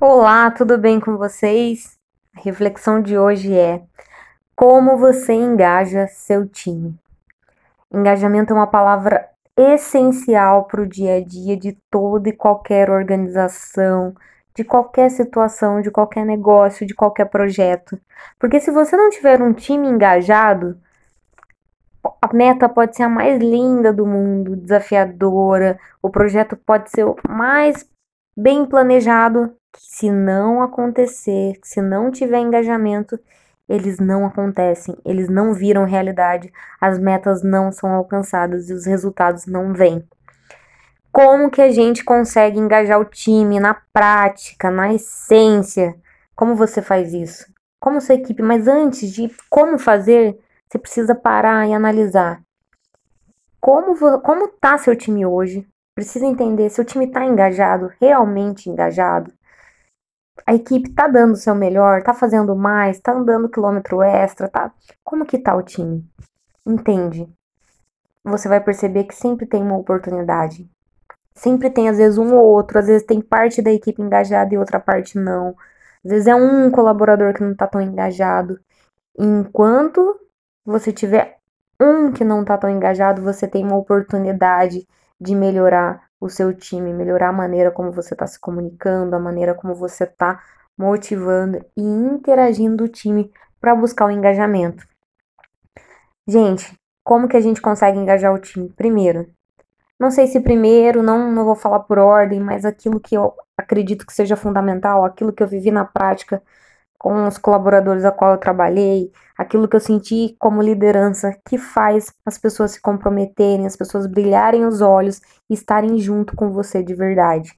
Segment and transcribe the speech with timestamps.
[0.00, 1.96] Olá, tudo bem com vocês?
[2.36, 3.80] A reflexão de hoje é:
[4.54, 6.98] como você engaja seu time?
[7.92, 14.14] Engajamento é uma palavra essencial para o dia a dia de toda e qualquer organização,
[14.52, 17.98] de qualquer situação, de qualquer negócio, de qualquer projeto.
[18.36, 20.76] Porque se você não tiver um time engajado,
[22.20, 27.16] a meta pode ser a mais linda do mundo, desafiadora, o projeto pode ser o
[27.28, 27.88] mais
[28.36, 33.18] bem planejado, se não acontecer, se não tiver engajamento,
[33.68, 39.46] eles não acontecem, eles não viram realidade, as metas não são alcançadas e os resultados
[39.46, 40.06] não vêm.
[41.10, 45.94] Como que a gente consegue engajar o time na prática, na essência?
[46.34, 47.46] Como você faz isso?
[47.80, 48.42] Como sua equipe?
[48.42, 50.36] Mas antes de como fazer,
[50.68, 52.42] você precisa parar e analisar.
[53.60, 55.66] Como, como tá seu time hoje?
[55.94, 59.32] Precisa entender se o time está engajado, realmente engajado.
[60.44, 64.72] A equipe está dando o seu melhor, está fazendo mais, está andando quilômetro extra, tá?
[65.04, 66.04] Como que tá o time?
[66.66, 67.28] Entende?
[68.24, 70.68] Você vai perceber que sempre tem uma oportunidade.
[71.34, 74.58] Sempre tem, às vezes, um ou outro, às vezes tem parte da equipe engajada e
[74.58, 75.54] outra parte não.
[76.04, 78.58] Às vezes é um colaborador que não está tão engajado.
[79.18, 80.18] Enquanto
[80.64, 81.38] você tiver
[81.80, 84.86] um que não está tão engajado, você tem uma oportunidade
[85.24, 89.54] de melhorar o seu time, melhorar a maneira como você está se comunicando, a maneira
[89.54, 90.42] como você está
[90.76, 94.86] motivando e interagindo o time para buscar o engajamento.
[96.28, 98.68] Gente, como que a gente consegue engajar o time?
[98.68, 99.26] Primeiro,
[99.98, 104.06] não sei se primeiro, não, não vou falar por ordem, mas aquilo que eu acredito
[104.06, 106.42] que seja fundamental, aquilo que eu vivi na prática
[107.04, 112.10] com os colaboradores a qual eu trabalhei, aquilo que eu senti como liderança que faz
[112.24, 116.94] as pessoas se comprometerem, as pessoas brilharem os olhos e estarem junto com você de
[116.94, 117.52] verdade.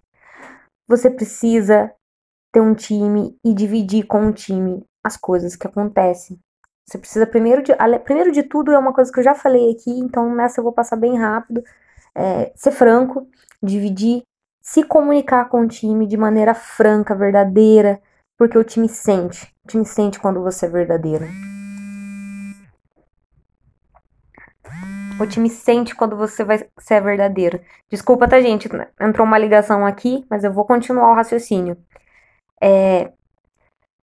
[0.88, 1.92] Você precisa
[2.52, 6.36] ter um time e dividir com o time as coisas que acontecem.
[6.84, 7.72] Você precisa primeiro de,
[8.02, 10.72] primeiro de tudo é uma coisa que eu já falei aqui, então nessa eu vou
[10.72, 11.62] passar bem rápido.
[12.16, 13.28] É, ser franco,
[13.62, 14.24] dividir,
[14.60, 18.00] se comunicar com o time de maneira franca, verdadeira,
[18.36, 19.52] porque o time sente.
[19.64, 21.26] O time sente quando você é verdadeiro.
[25.18, 27.60] O time sente quando você vai ser é verdadeiro.
[27.88, 28.68] Desculpa, tá, gente?
[29.00, 31.76] Entrou uma ligação aqui, mas eu vou continuar o raciocínio.
[32.62, 33.12] É,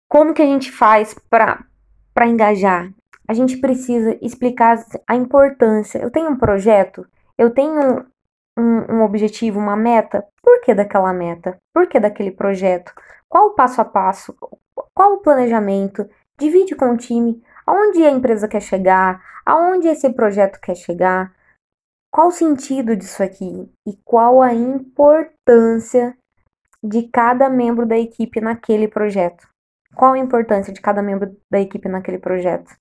[0.07, 2.91] como que a gente faz para engajar?
[3.27, 5.99] A gente precisa explicar a importância.
[5.99, 7.07] Eu tenho um projeto,
[7.37, 8.05] eu tenho
[8.59, 10.25] um, um objetivo, uma meta.
[10.41, 11.57] Por que daquela meta?
[11.73, 12.93] Por que daquele projeto?
[13.27, 14.35] Qual o passo a passo?
[14.93, 16.09] Qual o planejamento?
[16.37, 21.31] Divide com o time aonde a empresa quer chegar, aonde esse projeto quer chegar,
[22.11, 26.17] qual o sentido disso aqui e qual a importância
[26.83, 29.47] de cada membro da equipe naquele projeto.
[29.95, 32.75] Qual a importância de cada membro da equipe naquele projeto?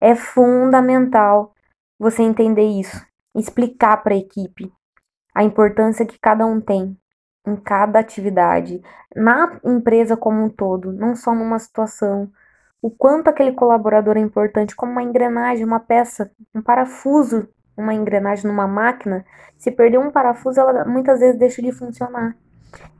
[0.00, 1.54] É fundamental
[1.98, 3.04] você entender isso,
[3.34, 4.72] explicar para a equipe
[5.38, 6.98] a importância que cada um tem
[7.46, 8.82] em cada atividade,
[9.14, 12.28] na empresa como um todo, não só numa situação.
[12.82, 18.50] O quanto aquele colaborador é importante, como uma engrenagem, uma peça, um parafuso, uma engrenagem
[18.50, 19.24] numa máquina.
[19.56, 22.36] Se perder um parafuso, ela muitas vezes deixa de funcionar.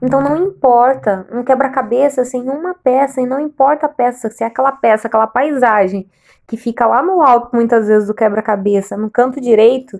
[0.01, 4.47] Então não importa, um quebra-cabeça sem uma peça, e não importa a peça, se é
[4.47, 6.09] aquela peça, aquela paisagem
[6.47, 9.99] que fica lá no alto muitas vezes do quebra-cabeça, no canto direito,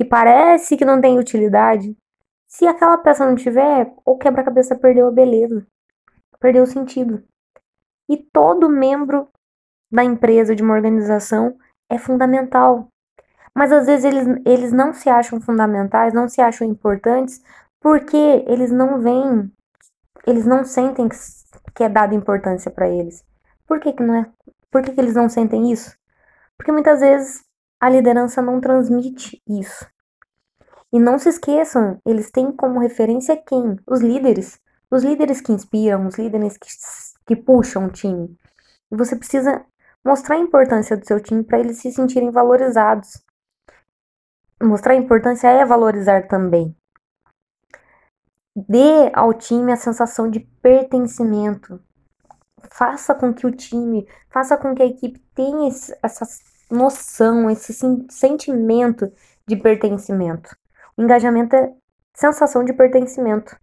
[0.00, 1.94] que parece que não tem utilidade,
[2.46, 5.66] se aquela peça não tiver, o quebra-cabeça perdeu a beleza,
[6.40, 7.22] perdeu o sentido.
[8.08, 9.28] E todo membro
[9.92, 11.54] da empresa, de uma organização,
[11.86, 12.88] é fundamental.
[13.54, 17.42] Mas às vezes eles, eles não se acham fundamentais, não se acham importantes,
[17.78, 19.52] porque eles não veem,
[20.26, 21.16] eles não sentem que,
[21.74, 23.22] que é dada importância para eles.
[23.66, 24.26] Por que, que não é?
[24.70, 25.94] Por que, que eles não sentem isso?
[26.56, 27.49] Porque muitas vezes
[27.80, 29.86] a liderança não transmite isso.
[30.92, 33.76] E não se esqueçam, eles têm como referência quem?
[33.86, 34.60] Os líderes.
[34.90, 36.68] Os líderes que inspiram, os líderes que,
[37.26, 38.36] que puxam o time.
[38.90, 39.64] E você precisa
[40.04, 43.22] mostrar a importância do seu time para eles se sentirem valorizados.
[44.60, 46.76] Mostrar a importância é valorizar também.
[48.54, 51.80] Dê ao time a sensação de pertencimento.
[52.72, 55.70] Faça com que o time, faça com que a equipe tenha
[56.02, 56.26] essa
[56.70, 57.72] noção, esse
[58.08, 59.12] sentimento
[59.46, 60.56] de pertencimento.
[60.96, 61.72] Engajamento é
[62.14, 63.56] sensação de pertencimento.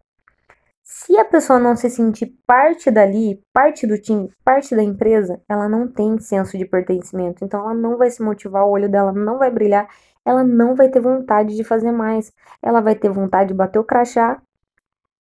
[0.84, 5.68] Se a pessoa não se sentir parte dali, parte do time, parte da empresa, ela
[5.68, 7.44] não tem senso de pertencimento.
[7.44, 9.88] Então ela não vai se motivar, o olho dela não vai brilhar,
[10.26, 12.32] ela não vai ter vontade de fazer mais.
[12.62, 14.42] Ela vai ter vontade de bater o crachá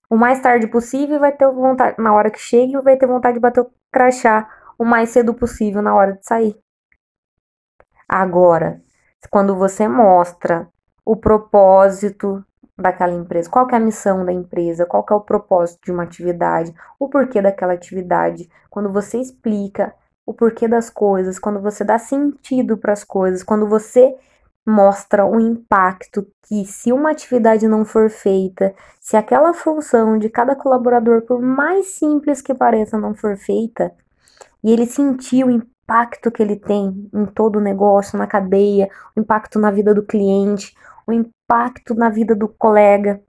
[0.09, 3.35] o mais tarde possível e vai ter vontade, na hora que chega, vai ter vontade
[3.35, 6.57] de bater o crachá o mais cedo possível na hora de sair.
[8.07, 8.81] Agora,
[9.29, 10.67] quando você mostra
[11.05, 12.43] o propósito
[12.77, 16.73] daquela empresa, qual é a missão da empresa, qual é o propósito de uma atividade,
[16.99, 19.93] o porquê daquela atividade, quando você explica
[20.25, 24.15] o porquê das coisas, quando você dá sentido para as coisas, quando você
[24.65, 30.55] mostra o impacto que se uma atividade não for feita, se aquela função de cada
[30.55, 33.93] colaborador, por mais simples que pareça, não for feita,
[34.61, 35.45] e ele sentir
[35.87, 40.03] impacto que ele tem em todo o negócio, na cadeia, o impacto na vida do
[40.03, 40.75] cliente,
[41.07, 43.23] o impacto na vida do colega.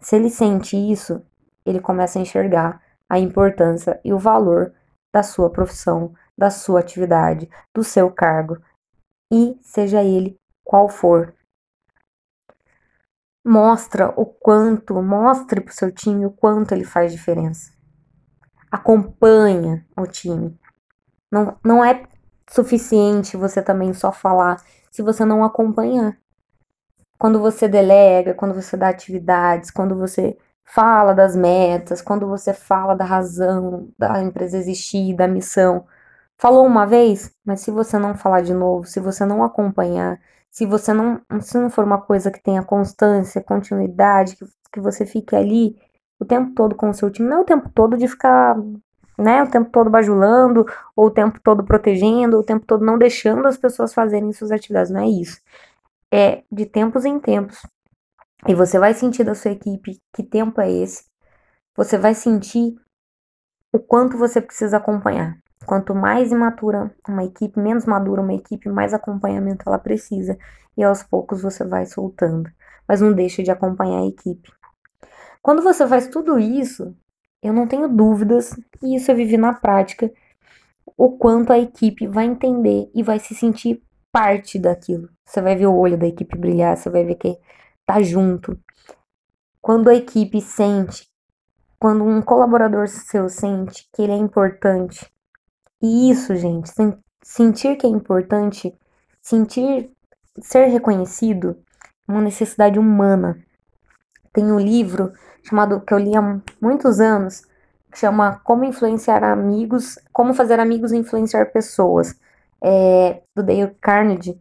[0.00, 1.24] Se ele sente isso,
[1.64, 4.74] ele começa a enxergar a importância e o valor
[5.14, 8.58] da sua profissão, da sua atividade, do seu cargo,
[9.32, 11.32] e seja ele qual for.
[13.44, 17.72] Mostra o quanto, mostre para o seu time o quanto ele faz diferença.
[18.68, 20.58] Acompanha o time.
[21.30, 22.02] Não, não é
[22.50, 26.16] suficiente você também só falar se você não acompanhar.
[27.18, 32.94] Quando você delega, quando você dá atividades, quando você fala das metas, quando você fala
[32.94, 35.86] da razão da empresa existir, da missão.
[36.38, 40.18] Falou uma vez, mas se você não falar de novo, se você não acompanhar,
[40.50, 45.04] se você não, se não for uma coisa que tenha constância, continuidade, que, que você
[45.04, 45.76] fique ali
[46.18, 48.56] o tempo todo com o seu time, não é o tempo todo de ficar,
[49.20, 52.98] né, o tempo todo bajulando, ou o tempo todo protegendo, ou o tempo todo não
[52.98, 55.40] deixando as pessoas fazerem suas atividades, não é isso.
[56.12, 57.62] É de tempos em tempos.
[58.48, 61.04] E você vai sentir da sua equipe que tempo é esse.
[61.76, 62.74] Você vai sentir
[63.72, 65.36] o quanto você precisa acompanhar.
[65.66, 70.38] Quanto mais imatura uma equipe, menos madura uma equipe, mais acompanhamento ela precisa.
[70.76, 72.50] E aos poucos você vai soltando.
[72.88, 74.50] Mas não deixe de acompanhar a equipe.
[75.42, 76.96] Quando você faz tudo isso,
[77.42, 80.12] eu não tenho dúvidas, e isso eu vivi na prática,
[80.96, 83.82] o quanto a equipe vai entender e vai se sentir
[84.12, 85.08] parte daquilo.
[85.24, 87.38] Você vai ver o olho da equipe brilhar, você vai ver que
[87.86, 88.58] tá junto.
[89.60, 91.08] Quando a equipe sente,
[91.78, 95.10] quando um colaborador seu sente que ele é importante,
[95.82, 96.70] e isso, gente,
[97.22, 98.76] sentir que é importante,
[99.22, 99.90] sentir
[100.40, 101.56] ser reconhecido,
[102.06, 103.42] é uma necessidade humana.
[104.32, 107.42] Tem um livro chamado que eu li há muitos anos,
[107.90, 112.18] que chama Como influenciar amigos, como fazer amigos e influenciar pessoas,
[112.62, 114.40] é, do Dale Carnegie.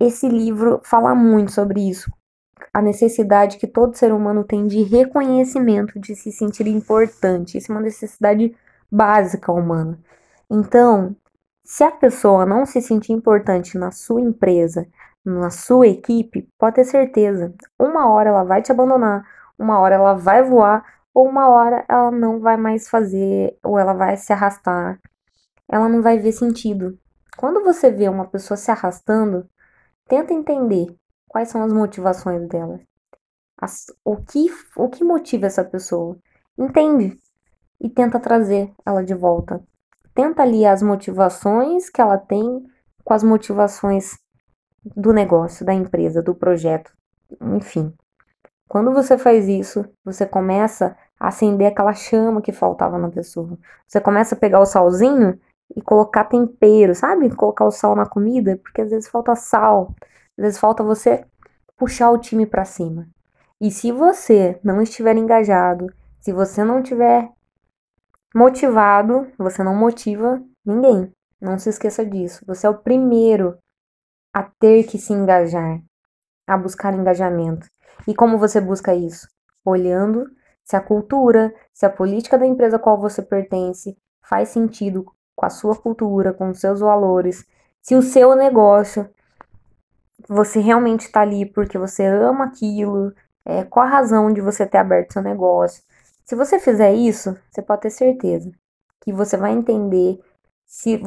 [0.00, 2.10] Esse livro fala muito sobre isso,
[2.72, 7.56] a necessidade que todo ser humano tem de reconhecimento, de se sentir importante.
[7.56, 8.54] Isso é uma necessidade
[8.90, 9.98] básica humana.
[10.50, 11.16] Então,
[11.64, 14.86] se a pessoa não se sentir importante na sua empresa,
[15.24, 19.26] na sua equipe, pode ter certeza, uma hora ela vai te abandonar,
[19.58, 23.94] uma hora ela vai voar, ou uma hora ela não vai mais fazer, ou ela
[23.94, 25.00] vai se arrastar.
[25.68, 26.98] Ela não vai ver sentido.
[27.36, 29.48] Quando você vê uma pessoa se arrastando,
[30.08, 30.86] tenta entender
[31.28, 32.80] quais são as motivações dela.
[33.60, 36.16] As, o, que, o que motiva essa pessoa?
[36.58, 37.18] Entende
[37.80, 39.62] e tenta trazer ela de volta
[40.16, 42.64] tenta aliar as motivações que ela tem
[43.04, 44.18] com as motivações
[44.82, 46.90] do negócio, da empresa, do projeto,
[47.40, 47.92] enfim.
[48.68, 53.58] Quando você faz isso, você começa a acender aquela chama que faltava na pessoa.
[53.86, 55.38] Você começa a pegar o salzinho
[55.74, 57.34] e colocar tempero, sabe?
[57.34, 59.94] Colocar o sal na comida, porque às vezes falta sal,
[60.36, 61.24] às vezes falta você
[61.76, 63.08] puxar o time para cima.
[63.60, 65.86] E se você não estiver engajado,
[66.20, 67.30] se você não tiver
[68.36, 71.10] Motivado, você não motiva ninguém.
[71.40, 72.44] Não se esqueça disso.
[72.46, 73.56] Você é o primeiro
[74.30, 75.80] a ter que se engajar,
[76.46, 77.66] a buscar engajamento.
[78.06, 79.28] E como você busca isso?
[79.64, 80.30] Olhando
[80.64, 85.46] se a cultura, se a política da empresa a qual você pertence faz sentido com
[85.46, 87.46] a sua cultura, com os seus valores,
[87.80, 89.08] se o seu negócio
[90.28, 93.12] você realmente está ali porque você ama aquilo,
[93.44, 95.84] é, qual a razão de você ter aberto seu negócio,
[96.24, 98.50] se você fizer isso, você pode ter certeza
[99.00, 100.20] que você vai entender
[100.66, 101.00] se,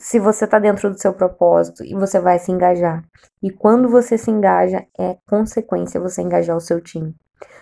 [0.00, 3.04] se você está dentro do seu propósito e você vai se engajar.
[3.42, 7.14] E quando você se engaja, é consequência você engajar o seu time.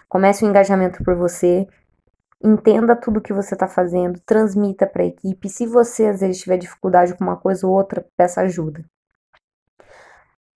[0.09, 1.67] Comece o engajamento por você,
[2.43, 5.49] entenda tudo que você está fazendo, transmita para a equipe.
[5.49, 8.85] Se você às vezes tiver dificuldade com uma coisa ou outra, peça ajuda.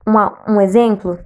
[0.05, 1.17] Uma, um exemplo,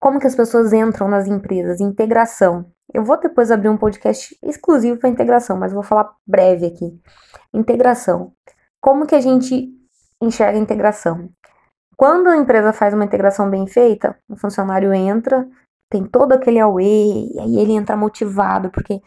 [0.00, 2.72] como que as pessoas entram nas empresas, integração.
[2.92, 6.98] Eu vou depois abrir um podcast exclusivo para integração, mas vou falar breve aqui.
[7.52, 8.32] Integração.
[8.80, 9.68] Como que a gente
[10.22, 11.30] enxerga a integração?
[11.96, 15.48] Quando a empresa faz uma integração bem feita, o funcionário entra,
[15.90, 19.00] tem todo aquele away, e aí ele entra motivado, porque,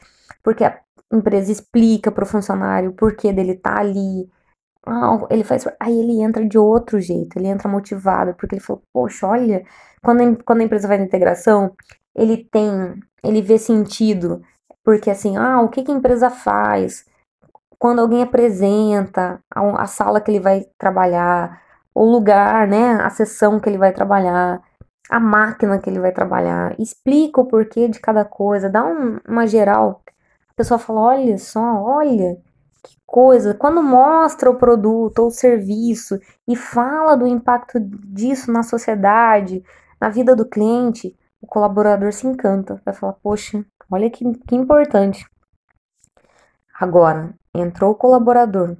[0.44, 0.80] porque a
[1.14, 4.30] empresa explica para o funcionário o porquê dele tá ali.
[4.86, 5.66] Ah, ele faz.
[5.80, 9.64] Aí ele entra de outro jeito, ele entra motivado, porque ele falou, poxa, olha,
[10.04, 11.76] quando a, quando a empresa faz integração,
[12.16, 13.00] ele tem.
[13.24, 14.42] Ele vê sentido.
[14.84, 17.06] Porque assim, ah, o que, que a empresa faz?
[17.82, 21.60] Quando alguém apresenta a, a sala que ele vai trabalhar,
[21.96, 22.94] o lugar, né?
[23.02, 24.62] A sessão que ele vai trabalhar
[25.10, 29.48] a máquina que ele vai trabalhar, explica o porquê de cada coisa, dá um, uma
[29.48, 30.04] geral.
[30.50, 32.38] A pessoa fala: olha só, olha
[32.84, 33.56] que coisa.
[33.56, 39.64] Quando mostra o produto ou o serviço e fala do impacto disso na sociedade,
[40.00, 42.80] na vida do cliente, o colaborador se encanta.
[42.86, 45.26] Vai falar: poxa, olha que, que importante.
[46.82, 48.76] Agora, entrou o colaborador,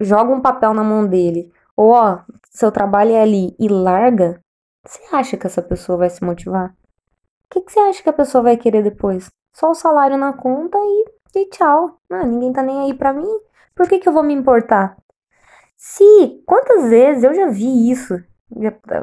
[0.00, 2.18] joga um papel na mão dele, ou ó,
[2.50, 4.42] seu trabalho é ali e larga,
[4.84, 6.70] você acha que essa pessoa vai se motivar?
[6.70, 6.74] O
[7.48, 9.30] que, você acha que a pessoa vai querer depois?
[9.54, 11.04] Só o salário na conta e,
[11.36, 12.00] e tchau.
[12.10, 13.38] Ah, ninguém tá nem aí pra mim.
[13.72, 14.96] Por que, que eu vou me importar?
[15.76, 18.20] Se, quantas vezes eu já vi isso?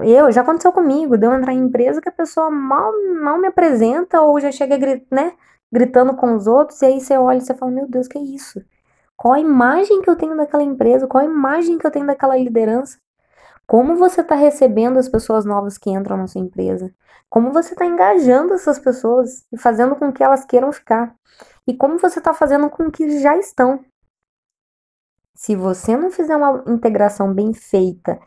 [0.04, 3.48] Eu, já aconteceu comigo, de eu entrar em empresa que a pessoa mal, mal me
[3.48, 4.78] apresenta ou já chega
[5.10, 5.34] né,
[5.76, 8.22] gritando com os outros, e aí você olha e você fala, meu Deus, que é
[8.22, 8.64] isso?
[9.18, 11.06] Qual a imagem que eu tenho daquela empresa?
[11.06, 12.98] Qual a imagem que eu tenho daquela liderança?
[13.68, 16.94] Como você está recebendo as pessoas novas que entram na sua empresa?
[17.30, 21.14] Como você está engajando essas pessoas e fazendo com que elas queiram ficar?
[21.68, 23.84] E como você está fazendo com que já estão?
[25.34, 28.18] Se você não fizer uma integração bem feita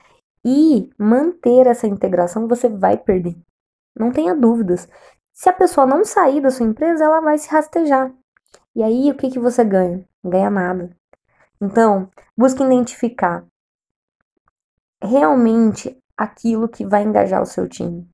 [0.45, 3.37] e manter essa integração, você vai perder.
[3.99, 4.89] Não tenha dúvidas.
[5.39, 8.13] Se a pessoa não sair da sua empresa, ela vai se rastejar.
[8.75, 10.05] E aí, o que, que você ganha?
[10.25, 10.91] Ganha nada.
[11.61, 13.47] Então, busque identificar
[15.01, 18.11] realmente aquilo que vai engajar o seu time.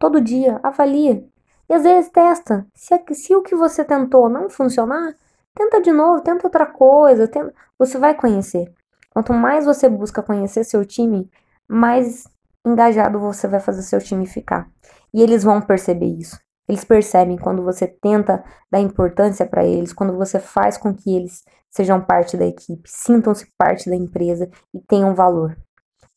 [0.00, 1.24] Todo dia, avalia.
[1.68, 2.66] E às vezes testa.
[2.74, 5.14] Se, se o que você tentou não funcionar,
[5.54, 7.28] tenta de novo, tenta outra coisa.
[7.28, 8.74] Tenta, você vai conhecer.
[9.10, 11.30] Quanto mais você busca conhecer seu time,
[11.68, 12.26] mais
[12.66, 14.68] engajado você vai fazer seu time ficar.
[15.14, 16.47] E eles vão perceber isso.
[16.68, 21.42] Eles percebem quando você tenta dar importância para eles, quando você faz com que eles
[21.70, 25.56] sejam parte da equipe, sintam-se parte da empresa e tenham valor.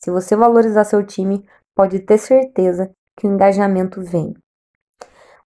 [0.04, 4.34] Se você valorizar seu time, pode ter certeza que o engajamento vem.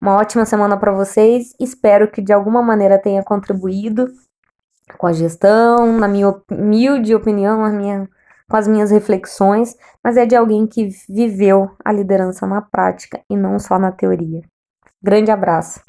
[0.02, 1.54] Uma ótima semana para vocês.
[1.60, 4.08] Espero que de alguma maneira tenha contribuído
[4.98, 8.08] com a gestão, na minha humilde opinião, minha,
[8.50, 13.36] com as minhas reflexões, mas é de alguém que viveu a liderança na prática e
[13.36, 14.42] não só na teoria.
[15.08, 15.82] Grande abraço.